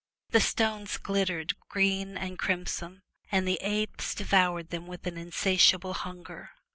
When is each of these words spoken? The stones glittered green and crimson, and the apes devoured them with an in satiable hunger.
The 0.31 0.41
stones 0.41 0.97
glittered 0.97 1.53
green 1.69 2.17
and 2.17 2.39
crimson, 2.39 3.03
and 3.31 3.47
the 3.47 3.59
apes 3.61 4.15
devoured 4.15 4.71
them 4.71 4.87
with 4.87 5.05
an 5.05 5.15
in 5.15 5.31
satiable 5.31 5.93
hunger. 5.93 6.49